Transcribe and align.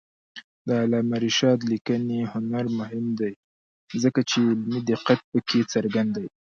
د 0.67 0.69
علامه 0.83 1.17
رشاد 1.25 1.59
لیکنی 1.71 2.19
هنر 2.33 2.65
مهم 2.79 3.05
دی 3.19 3.33
ځکه 4.03 4.19
چې 4.29 4.37
علمي 4.49 4.79
دقت 4.91 5.19
پکې 5.31 5.59
څرګند 5.73 6.11
دی. 6.17 6.27